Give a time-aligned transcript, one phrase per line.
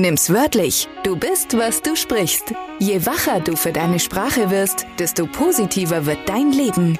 [0.00, 0.88] Nimm's wörtlich.
[1.02, 2.54] Du bist, was du sprichst.
[2.78, 6.96] Je wacher du für deine Sprache wirst, desto positiver wird dein Leben.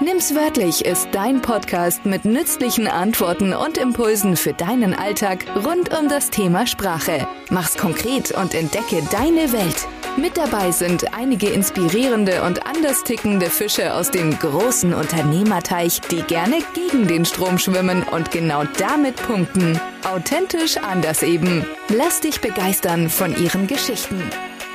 [0.00, 6.08] Nimm's wörtlich ist dein Podcast mit nützlichen Antworten und Impulsen für deinen Alltag rund um
[6.08, 7.28] das Thema Sprache.
[7.50, 9.86] Mach's konkret und entdecke deine Welt.
[10.16, 16.58] Mit dabei sind einige inspirierende und anders tickende Fische aus dem großen Unternehmerteich, die gerne
[16.74, 19.80] gegen den Strom schwimmen und genau damit punkten.
[20.04, 21.64] Authentisch anders eben.
[21.88, 24.20] Lass dich begeistern von ihren Geschichten.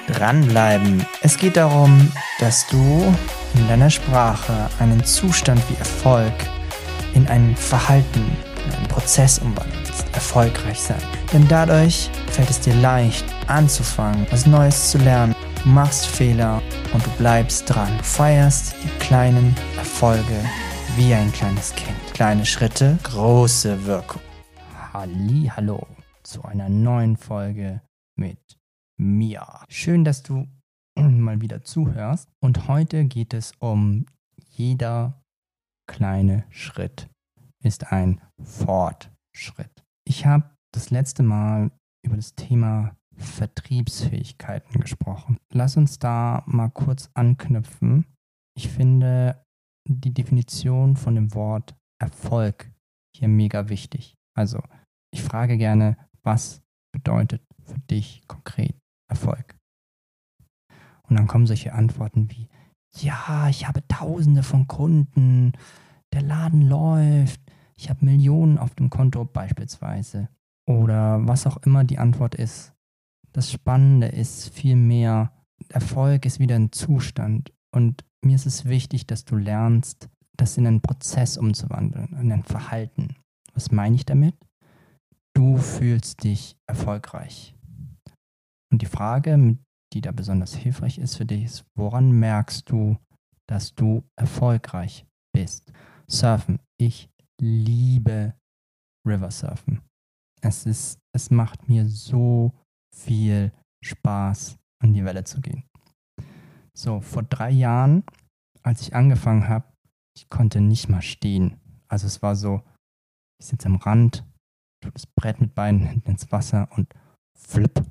[0.08, 1.06] Dranbleiben.
[1.22, 3.14] Es geht darum, dass du
[3.56, 6.34] in deiner Sprache einen Zustand wie Erfolg
[7.14, 8.26] in ein Verhalten,
[8.66, 10.06] in einen Prozess umwandelst.
[10.14, 11.02] Erfolgreich sein.
[11.34, 15.35] Denn dadurch fällt es dir leicht, anzufangen, was Neues zu lernen.
[15.66, 16.62] Machst Fehler
[16.94, 17.98] und du bleibst dran.
[17.98, 20.46] Du feierst die kleinen Erfolge
[20.96, 21.98] wie ein kleines Kind.
[22.14, 24.22] Kleine Schritte, große Wirkung.
[24.94, 25.88] Halli, hallo
[26.22, 27.82] zu einer neuen Folge
[28.16, 28.38] mit
[28.98, 29.44] mir.
[29.68, 30.48] Schön, dass du
[31.00, 32.30] mal wieder zuhörst.
[32.40, 34.06] Und heute geht es um
[34.52, 35.20] jeder
[35.88, 37.10] kleine Schritt
[37.64, 39.84] ist ein Fortschritt.
[40.08, 41.72] Ich habe das letzte Mal
[42.06, 45.38] über das Thema Vertriebsfähigkeiten gesprochen.
[45.52, 48.06] Lass uns da mal kurz anknüpfen.
[48.58, 49.46] Ich finde
[49.88, 52.72] die Definition von dem Wort Erfolg
[53.16, 54.16] hier mega wichtig.
[54.38, 54.62] Also,
[55.14, 58.76] ich frage gerne, was bedeutet für dich konkret
[59.10, 59.56] Erfolg?
[61.08, 62.50] Und dann kommen solche Antworten wie,
[62.98, 65.54] ja, ich habe tausende von Kunden,
[66.14, 67.42] der Laden läuft,
[67.78, 70.30] ich habe Millionen auf dem Konto beispielsweise.
[70.68, 72.75] Oder was auch immer die Antwort ist.
[73.36, 75.34] Das Spannende ist vielmehr,
[75.68, 77.52] Erfolg ist wieder ein Zustand.
[77.76, 82.44] Und mir ist es wichtig, dass du lernst, das in einen Prozess umzuwandeln, in ein
[82.44, 83.18] Verhalten.
[83.54, 84.36] Was meine ich damit?
[85.36, 87.54] Du fühlst dich erfolgreich.
[88.72, 89.58] Und die Frage,
[89.92, 92.96] die da besonders hilfreich ist für dich, ist, woran merkst du,
[93.50, 95.74] dass du erfolgreich bist?
[96.08, 96.60] Surfen.
[96.78, 97.10] Ich
[97.42, 98.34] liebe
[99.06, 99.82] Riversurfen.
[100.42, 102.54] Es ist, es macht mir so
[102.96, 103.52] viel
[103.84, 105.64] Spaß, an die Welle zu gehen.
[106.74, 108.04] So, vor drei Jahren,
[108.64, 109.72] als ich angefangen habe,
[110.18, 111.60] ich konnte nicht mal stehen.
[111.88, 112.62] Also es war so,
[113.40, 114.26] ich sitze am Rand,
[114.82, 116.94] tue das Brett mit Beinen hinten ins Wasser und
[117.38, 117.84] flipp.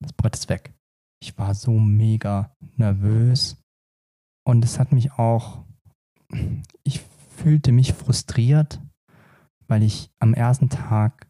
[0.00, 0.74] Das Brett ist weg.
[1.22, 3.60] Ich war so mega nervös
[4.46, 5.64] und es hat mich auch,
[6.84, 8.80] ich fühlte mich frustriert,
[9.66, 11.25] weil ich am ersten Tag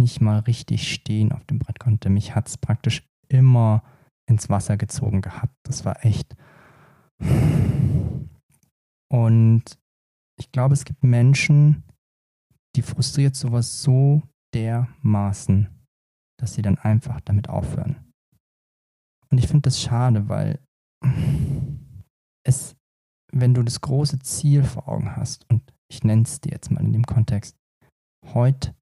[0.00, 2.10] nicht mal richtig stehen auf dem Brett konnte.
[2.10, 3.84] Mich hat es praktisch immer
[4.28, 5.54] ins Wasser gezogen gehabt.
[5.64, 6.34] Das war echt.
[9.12, 9.62] Und
[10.38, 11.84] ich glaube, es gibt Menschen,
[12.76, 14.22] die frustriert sowas so
[14.54, 15.68] dermaßen,
[16.38, 18.12] dass sie dann einfach damit aufhören.
[19.30, 20.60] Und ich finde das schade, weil
[22.44, 22.76] es,
[23.32, 26.80] wenn du das große Ziel vor Augen hast, und ich nenne es dir jetzt mal
[26.80, 27.56] in dem Kontext,
[28.26, 28.74] heute,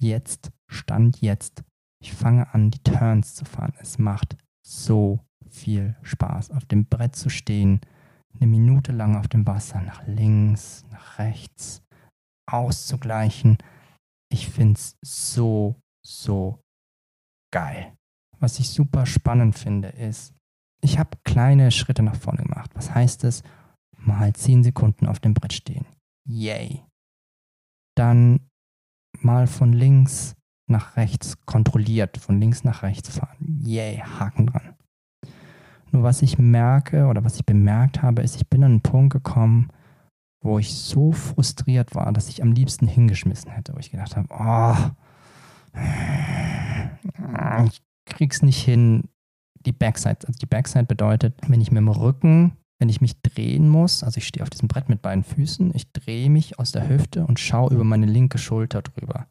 [0.00, 1.64] jetzt, Stand jetzt,
[2.02, 3.74] ich fange an, die Turns zu fahren.
[3.78, 4.36] Es macht
[4.66, 7.80] so viel Spaß, auf dem Brett zu stehen,
[8.34, 11.82] eine Minute lang auf dem Wasser, nach links, nach rechts,
[12.50, 13.58] auszugleichen.
[14.30, 16.60] Ich finde es so, so
[17.52, 17.96] geil.
[18.38, 20.34] Was ich super spannend finde, ist,
[20.82, 22.70] ich habe kleine Schritte nach vorne gemacht.
[22.74, 23.42] Was heißt es?
[23.96, 25.86] Mal 10 Sekunden auf dem Brett stehen.
[26.28, 26.84] Yay.
[27.96, 28.50] Dann
[29.26, 30.34] mal von links
[30.68, 33.36] nach rechts kontrolliert, von links nach rechts fahren.
[33.60, 34.74] Yay, Haken dran.
[35.92, 39.12] Nur was ich merke oder was ich bemerkt habe, ist, ich bin an einen Punkt
[39.12, 39.68] gekommen,
[40.42, 44.28] wo ich so frustriert war, dass ich am liebsten hingeschmissen hätte, wo ich gedacht habe,
[44.30, 44.76] oh,
[47.66, 49.04] ich krieg's nicht hin,
[49.64, 50.26] die Backside.
[50.26, 54.18] Also die Backside bedeutet, wenn ich mit dem Rücken wenn ich mich drehen muss, also
[54.18, 57.40] ich stehe auf diesem Brett mit beiden Füßen, ich drehe mich aus der Hüfte und
[57.40, 59.26] schaue über meine linke Schulter drüber.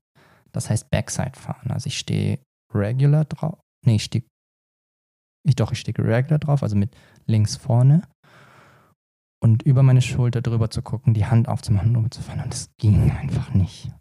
[0.51, 1.71] Das heißt Backside fahren.
[1.71, 2.39] Also ich stehe
[2.73, 3.59] regular drauf.
[3.85, 4.23] Nee, ich stehe.
[5.43, 6.95] Ich doch, ich stehe regular drauf, also mit
[7.25, 8.01] links vorne.
[9.43, 12.41] Und über meine Schulter drüber zu gucken, die Hand aufzumachen und rüberzufahren.
[12.41, 13.91] Und das ging einfach nicht.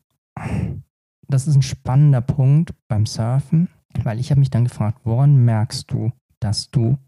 [1.29, 3.69] Das ist ein spannender Punkt beim Surfen,
[4.02, 6.99] weil ich habe mich dann gefragt, woran merkst du, dass du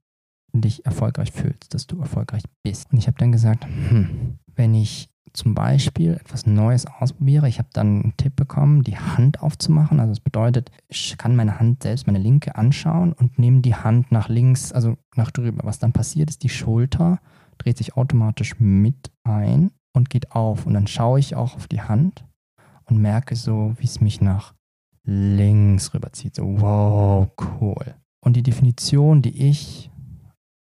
[0.61, 2.93] dich erfolgreich fühlst, dass du erfolgreich bist.
[2.93, 7.69] Und ich habe dann gesagt, hm, wenn ich zum Beispiel etwas Neues ausprobiere, ich habe
[7.73, 10.01] dann einen Tipp bekommen, die Hand aufzumachen.
[10.01, 14.11] Also das bedeutet, ich kann meine Hand selbst, meine linke anschauen und nehme die Hand
[14.11, 15.65] nach links, also nach drüber.
[15.65, 17.21] Was dann passiert ist, die Schulter
[17.59, 20.67] dreht sich automatisch mit ein und geht auf.
[20.67, 22.25] Und dann schaue ich auch auf die Hand
[22.85, 24.55] und merke so, wie es mich nach
[25.05, 26.35] links rüberzieht.
[26.35, 27.29] So, wow,
[27.61, 27.95] cool.
[28.21, 29.91] Und die Definition, die ich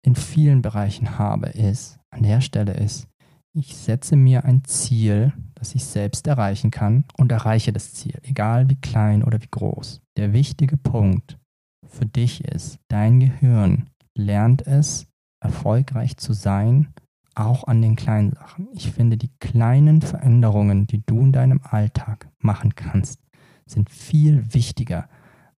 [0.03, 3.09] in vielen Bereichen habe, ist, an der Stelle ist,
[3.55, 8.69] ich setze mir ein Ziel, das ich selbst erreichen kann und erreiche das Ziel, egal
[8.71, 10.01] wie klein oder wie groß.
[10.17, 11.39] Der wichtige Punkt
[11.87, 15.07] für dich ist, dein Gehirn lernt es,
[15.41, 16.95] erfolgreich zu sein,
[17.35, 18.69] auch an den kleinen Sachen.
[18.73, 23.21] Ich finde, die kleinen Veränderungen, die du in deinem Alltag machen kannst,
[23.67, 25.09] sind viel wichtiger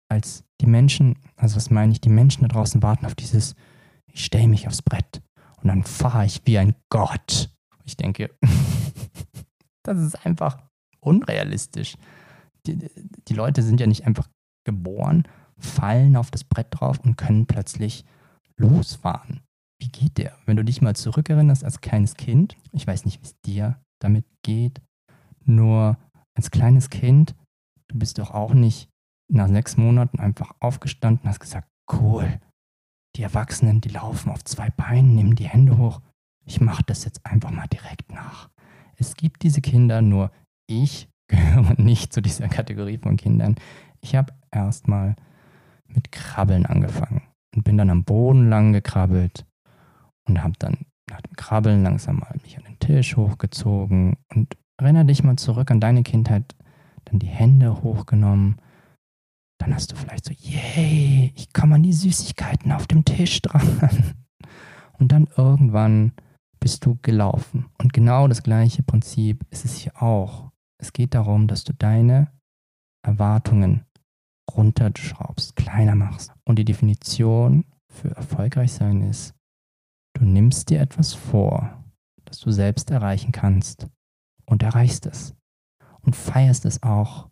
[0.08, 3.54] als die Menschen, also was meine ich, die Menschen da draußen warten auf dieses,
[4.14, 5.22] ich stelle mich aufs Brett
[5.60, 7.50] und dann fahre ich wie ein Gott.
[7.84, 8.30] Ich denke,
[9.82, 10.62] das ist einfach
[11.00, 11.96] unrealistisch.
[12.66, 12.78] Die,
[13.28, 14.28] die Leute sind ja nicht einfach
[14.64, 15.24] geboren,
[15.58, 18.04] fallen auf das Brett drauf und können plötzlich
[18.56, 19.40] losfahren.
[19.80, 20.38] Wie geht der?
[20.46, 24.24] Wenn du dich mal zurückerinnerst als kleines Kind, ich weiß nicht, wie es dir damit
[24.42, 24.80] geht,
[25.44, 25.98] nur
[26.34, 27.34] als kleines Kind,
[27.88, 28.88] du bist doch auch nicht
[29.28, 32.40] nach sechs Monaten einfach aufgestanden und hast gesagt, cool,
[33.16, 36.00] die Erwachsenen, die laufen auf zwei Beinen, nehmen die Hände hoch.
[36.44, 38.50] Ich mache das jetzt einfach mal direkt nach.
[38.96, 40.30] Es gibt diese Kinder, nur
[40.66, 43.56] ich gehöre nicht zu dieser Kategorie von Kindern.
[44.00, 45.16] Ich habe erstmal
[45.86, 47.22] mit Krabbeln angefangen
[47.54, 49.46] und bin dann am Boden lang gekrabbelt
[50.26, 55.04] und habe dann nach dem Krabbeln langsam mal mich an den Tisch hochgezogen und erinnere
[55.04, 56.54] dich mal zurück an deine Kindheit,
[57.04, 58.56] dann die Hände hochgenommen.
[59.64, 64.14] Dann hast du vielleicht so, yay, ich komme an die Süßigkeiten auf dem Tisch dran.
[64.98, 66.12] Und dann irgendwann
[66.60, 67.70] bist du gelaufen.
[67.78, 70.50] Und genau das gleiche Prinzip ist es hier auch.
[70.76, 72.30] Es geht darum, dass du deine
[73.02, 73.86] Erwartungen
[74.54, 76.34] runterschraubst, kleiner machst.
[76.44, 79.34] Und die Definition für erfolgreich sein ist,
[80.12, 81.82] du nimmst dir etwas vor,
[82.26, 83.88] das du selbst erreichen kannst
[84.44, 85.34] und erreichst es.
[86.02, 87.30] Und feierst es auch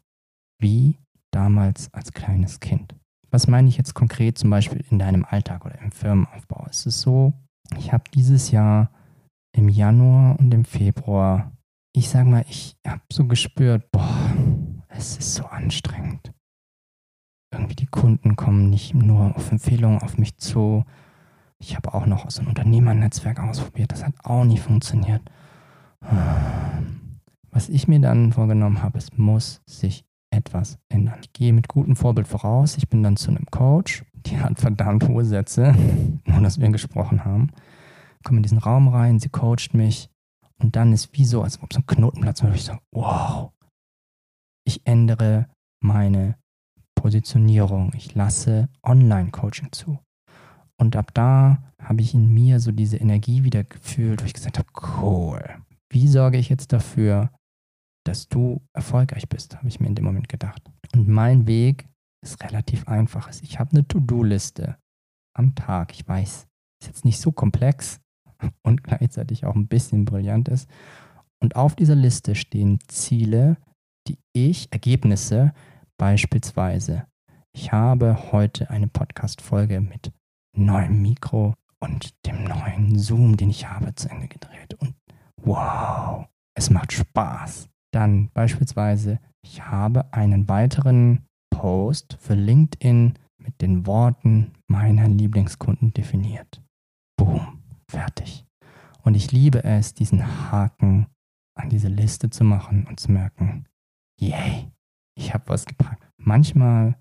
[0.59, 0.99] wie
[1.33, 2.95] damals als kleines Kind.
[3.31, 6.67] Was meine ich jetzt konkret zum Beispiel in deinem Alltag oder im Firmenaufbau?
[6.69, 7.33] Es ist so,
[7.79, 8.91] ich habe dieses Jahr
[9.57, 11.53] im Januar und im Februar,
[11.95, 14.35] ich sag mal, ich habe so gespürt, boah,
[14.89, 16.33] es ist so anstrengend
[17.53, 20.85] irgendwie die Kunden kommen nicht nur auf Empfehlungen auf mich zu.
[21.59, 25.23] Ich habe auch noch so ein Unternehmernetzwerk ausprobiert, das hat auch nie funktioniert.
[27.51, 31.19] Was ich mir dann vorgenommen habe, es muss sich etwas ändern.
[31.23, 32.77] Ich gehe mit gutem Vorbild voraus.
[32.77, 35.75] Ich bin dann zu einem Coach, die hat verdammt hohe Sätze,
[36.27, 37.51] nur dass wir gesprochen haben.
[38.25, 40.09] Komme in diesen Raum rein, sie coacht mich
[40.59, 43.51] und dann ist wie so, als ob so ein Knotenplatz und ich so, wow,
[44.65, 45.49] ich ändere
[45.83, 46.37] meine
[46.95, 47.93] Positionierung.
[47.97, 49.99] Ich lasse Online-Coaching zu.
[50.79, 54.59] Und ab da habe ich in mir so diese Energie wieder gefühlt, wo ich gesagt
[54.59, 54.69] habe,
[55.01, 55.43] cool.
[55.91, 57.31] Wie sorge ich jetzt dafür,
[58.05, 60.63] dass du erfolgreich bist, habe ich mir in dem Moment gedacht.
[60.95, 61.89] Und mein Weg
[62.25, 63.31] ist relativ einfach.
[63.43, 64.77] Ich habe eine To-Do-Liste
[65.35, 65.93] am Tag.
[65.93, 66.47] Ich weiß,
[66.83, 68.01] ist jetzt nicht so komplex
[68.63, 70.69] und gleichzeitig auch ein bisschen brillant ist.
[71.41, 73.57] Und auf dieser Liste stehen Ziele,
[74.07, 75.53] die ich, Ergebnisse,
[76.03, 77.07] Beispielsweise,
[77.55, 80.13] ich habe heute eine Podcast-Folge mit
[80.57, 84.75] neuem Mikro und dem neuen Zoom, den ich habe, zu Ende gedreht.
[84.81, 84.97] Und
[85.43, 87.69] wow, es macht Spaß.
[87.93, 96.63] Dann beispielsweise, ich habe einen weiteren Post für LinkedIn mit den Worten meiner Lieblingskunden definiert.
[97.19, 98.47] Boom, fertig.
[99.03, 101.07] Und ich liebe es, diesen Haken
[101.59, 103.67] an diese Liste zu machen und zu merken,
[104.19, 104.71] yay,
[105.17, 106.03] ich habe was gepackt.
[106.17, 106.97] Manchmal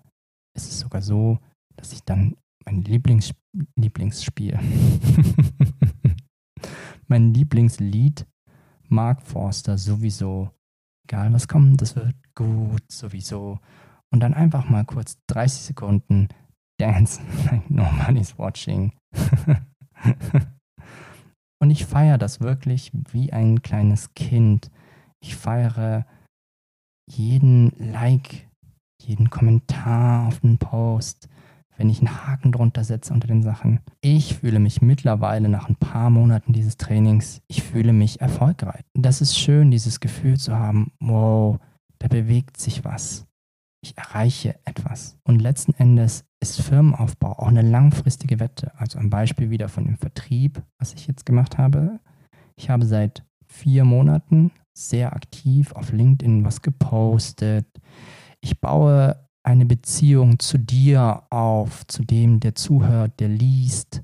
[0.54, 1.38] ist es sogar so,
[1.76, 3.34] dass ich dann mein Lieblings
[3.76, 4.58] Lieblingsspiel,
[7.06, 8.26] mein Lieblingslied,
[8.88, 10.50] Mark Forster sowieso,
[11.12, 13.58] egal was kommt, das wird gut sowieso.
[14.10, 16.28] Und dann einfach mal kurz 30 Sekunden
[16.80, 18.92] Dance like nobody's watching.
[21.60, 24.70] Und ich feiere das wirklich wie ein kleines Kind.
[25.22, 26.06] Ich feiere
[27.08, 28.48] jeden Like,
[29.00, 31.28] jeden Kommentar auf den Post,
[31.82, 33.80] wenn ich einen Haken drunter setze unter den Sachen.
[34.02, 38.82] Ich fühle mich mittlerweile nach ein paar Monaten dieses Trainings, ich fühle mich erfolgreich.
[38.94, 41.58] Das ist schön, dieses Gefühl zu haben, wow,
[41.98, 43.26] da bewegt sich was.
[43.84, 45.18] Ich erreiche etwas.
[45.24, 48.70] Und letzten Endes ist Firmenaufbau auch eine langfristige Wette.
[48.78, 51.98] Also ein Beispiel wieder von dem Vertrieb, was ich jetzt gemacht habe.
[52.54, 57.66] Ich habe seit vier Monaten sehr aktiv auf LinkedIn was gepostet.
[58.40, 64.02] Ich baue eine Beziehung zu dir auf, zu dem, der zuhört, der liest,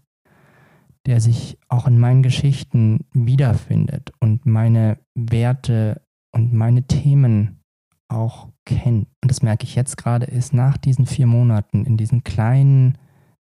[1.07, 6.03] der sich auch in meinen Geschichten wiederfindet und meine Werte
[6.33, 7.61] und meine Themen
[8.09, 12.25] auch erkennt, und das merke ich jetzt gerade, ist nach diesen vier Monaten, in diesen
[12.25, 12.99] kleinen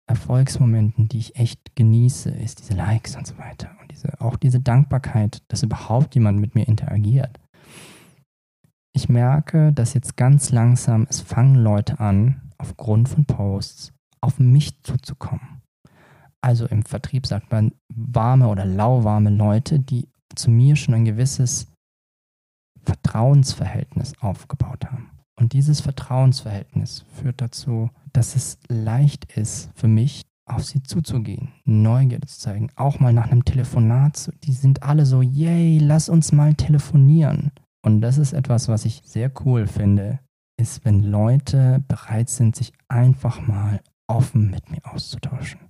[0.06, 3.70] Erfolgsmomenten, die ich echt genieße, ist diese Likes und so weiter.
[3.80, 7.38] Und diese, auch diese Dankbarkeit, dass überhaupt jemand mit mir interagiert.
[8.92, 14.82] Ich merke, dass jetzt ganz langsam es fangen Leute an, aufgrund von Posts auf mich
[14.82, 15.62] zuzukommen.
[16.42, 21.66] Also im Vertrieb sagt man warme oder lauwarme Leute, die zu mir schon ein gewisses
[22.82, 25.11] Vertrauensverhältnis aufgebaut haben.
[25.38, 32.26] Und dieses Vertrauensverhältnis führt dazu, dass es leicht ist für mich, auf sie zuzugehen, Neugierde
[32.26, 34.32] zu zeigen, auch mal nach einem Telefonat zu.
[34.42, 37.52] Die sind alle so, yay, lass uns mal telefonieren.
[37.82, 40.20] Und das ist etwas, was ich sehr cool finde,
[40.60, 45.60] ist, wenn Leute bereit sind, sich einfach mal offen mit mir auszutauschen.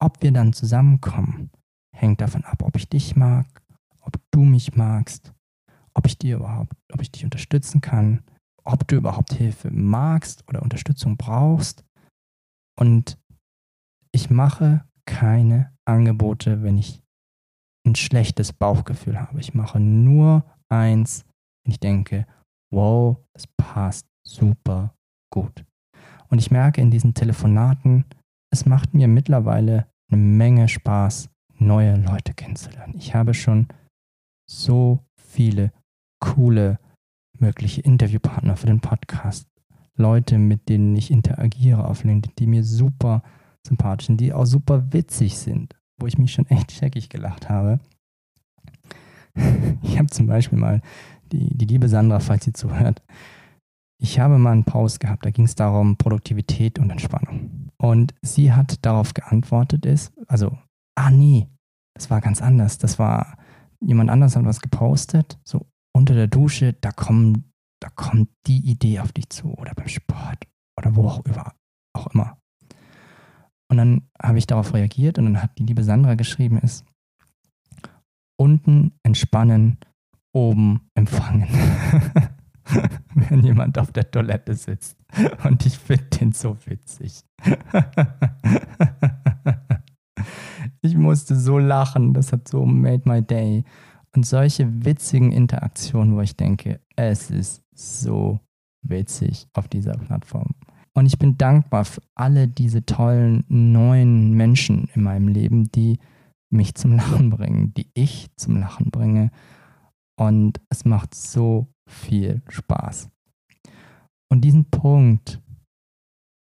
[0.00, 1.50] Ob wir dann zusammenkommen,
[1.94, 3.46] hängt davon ab, ob ich dich mag,
[4.00, 5.32] ob du mich magst,
[5.94, 8.22] ob ich dir überhaupt, ob ich dich unterstützen kann,
[8.64, 11.84] ob du überhaupt Hilfe magst oder Unterstützung brauchst.
[12.78, 13.18] Und
[14.12, 17.02] ich mache keine Angebote, wenn ich
[17.86, 19.40] ein schlechtes Bauchgefühl habe.
[19.40, 21.24] Ich mache nur eins,
[21.64, 22.26] wenn ich denke,
[22.72, 24.94] wow, es passt super
[25.32, 25.64] gut.
[26.28, 28.04] Und ich merke in diesen Telefonaten,
[28.52, 31.28] es macht mir mittlerweile eine Menge Spaß,
[31.58, 32.94] neue Leute kennenzulernen.
[32.96, 33.68] Ich habe schon
[34.50, 35.72] so viele
[36.20, 36.78] coole
[37.38, 39.48] mögliche Interviewpartner für den Podcast.
[39.96, 43.22] Leute, mit denen ich interagiere auf LinkedIn, die mir super
[43.66, 47.80] sympathisch sind, die auch super witzig sind, wo ich mich schon echt scheckig gelacht habe.
[49.82, 50.80] Ich habe zum Beispiel mal
[51.30, 53.02] die, die liebe Sandra, falls sie zuhört,
[54.00, 57.70] ich habe mal einen Post gehabt, da ging es darum, Produktivität und Entspannung.
[57.76, 60.58] Und sie hat darauf geantwortet, ist, also,
[60.96, 61.48] ah nee,
[61.94, 62.78] das war ganz anders.
[62.78, 63.38] Das war,
[63.80, 69.00] jemand anders hat was gepostet, so unter der Dusche, da kommen, da kommt die Idee
[69.00, 70.46] auf dich zu oder beim Sport
[70.78, 71.54] oder wo auch, über,
[71.94, 72.38] auch immer.
[73.70, 76.84] Und dann habe ich darauf reagiert und dann hat die liebe Sandra geschrieben, ist
[78.36, 79.78] unten entspannen,
[80.32, 81.48] oben empfangen.
[83.14, 84.96] Wenn jemand auf der Toilette sitzt.
[85.44, 87.22] Und ich finde den so witzig.
[90.80, 93.64] ich musste so lachen, das hat so made my day.
[94.14, 98.40] Und solche witzigen Interaktionen, wo ich denke, es ist so
[98.82, 100.54] witzig auf dieser Plattform.
[100.94, 105.98] Und ich bin dankbar für alle diese tollen neuen Menschen in meinem Leben, die
[106.54, 109.30] mich zum Lachen bringen, die ich zum Lachen bringe.
[110.18, 113.10] Und es macht so viel Spaß.
[114.30, 115.40] Und diesen Punkt,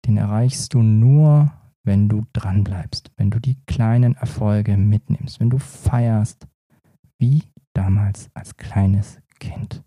[0.05, 1.51] den erreichst du nur,
[1.83, 6.47] wenn du dranbleibst, wenn du die kleinen Erfolge mitnimmst, wenn du feierst,
[7.19, 9.83] wie damals als kleines Kind.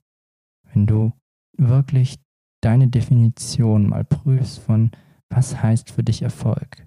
[0.73, 1.13] Wenn du
[1.59, 2.19] wirklich
[2.63, 4.91] deine Definition mal prüfst von,
[5.29, 6.87] was heißt für dich Erfolg?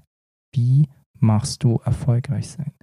[0.53, 0.87] Wie
[1.19, 2.73] machst du erfolgreich sein?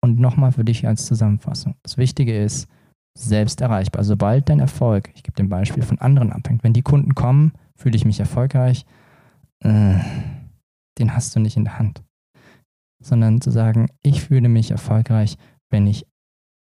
[0.00, 1.74] Und nochmal für dich als Zusammenfassung.
[1.82, 2.68] Das Wichtige ist,
[3.16, 4.04] selbst erreichbar.
[4.04, 7.96] Sobald dein Erfolg, ich gebe dem Beispiel von anderen abhängt, wenn die Kunden kommen, fühle
[7.96, 8.86] ich mich erfolgreich,
[9.60, 9.98] äh,
[10.98, 12.02] den hast du nicht in der Hand.
[13.02, 15.36] Sondern zu sagen, ich fühle mich erfolgreich,
[15.70, 16.06] wenn ich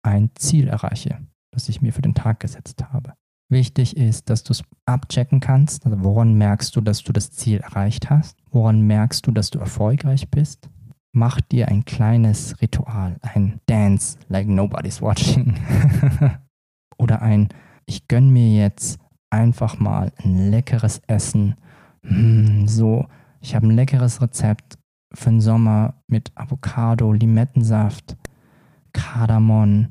[0.04, 1.20] ein Ziel erreiche,
[1.52, 3.14] das ich mir für den Tag gesetzt habe.
[3.50, 5.86] Wichtig ist, dass du es abchecken kannst.
[5.86, 8.38] Also woran merkst du, dass du das Ziel erreicht hast?
[8.50, 10.70] Woran merkst du, dass du erfolgreich bist?
[11.14, 15.56] Mach dir ein kleines Ritual, ein Dance like nobody's watching.
[16.98, 17.50] Oder ein,
[17.86, 19.00] ich gönn mir jetzt
[19.30, 21.56] einfach mal ein leckeres Essen.
[22.04, 23.08] Hm, so,
[23.42, 24.78] ich habe ein leckeres Rezept
[25.14, 28.16] für den Sommer mit Avocado, Limettensaft,
[28.94, 29.90] Kardamom,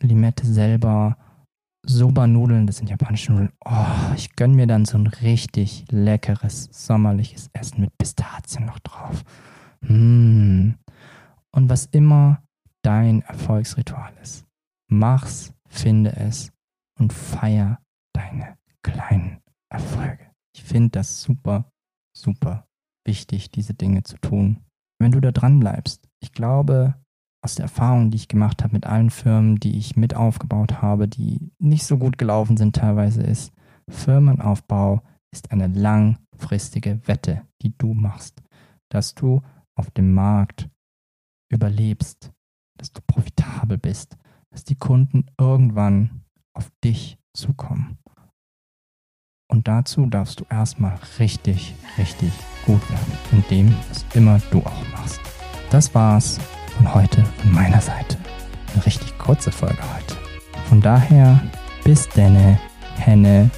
[0.00, 1.16] Limette selber,
[1.84, 3.52] Soba-Nudeln, das sind japanische Nudeln.
[3.64, 9.24] Oh, ich gönn mir dann so ein richtig leckeres sommerliches Essen mit Pistazien noch drauf.
[9.82, 10.74] Mmh.
[11.54, 12.42] Und was immer
[12.82, 14.46] dein Erfolgsritual ist,
[14.88, 16.52] mach's, finde es
[16.98, 17.78] und feier
[18.14, 20.30] deine kleinen Erfolge.
[20.54, 21.70] Ich finde das super,
[22.16, 22.66] super
[23.06, 24.60] wichtig, diese Dinge zu tun.
[24.98, 26.94] Wenn du da dran bleibst, ich glaube,
[27.44, 31.08] aus der Erfahrung, die ich gemacht habe mit allen Firmen, die ich mit aufgebaut habe,
[31.08, 33.52] die nicht so gut gelaufen sind teilweise, ist,
[33.90, 38.42] Firmenaufbau ist eine langfristige Wette, die du machst,
[38.90, 39.42] dass du
[39.74, 40.68] auf dem Markt
[41.50, 42.32] überlebst,
[42.78, 44.16] dass du profitabel bist,
[44.50, 46.22] dass die Kunden irgendwann
[46.54, 47.98] auf dich zukommen.
[49.48, 52.32] Und dazu darfst du erstmal richtig, richtig
[52.64, 55.20] gut werden, in dem, was immer du auch machst.
[55.70, 56.38] Das war's
[56.76, 58.16] von heute von meiner Seite.
[58.72, 60.16] Eine richtig kurze Folge heute.
[60.68, 61.38] Von daher,
[61.84, 62.58] bis denne,
[62.96, 63.50] Henne,